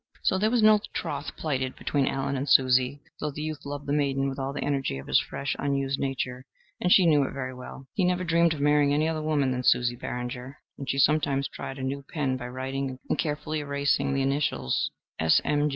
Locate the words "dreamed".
8.23-8.55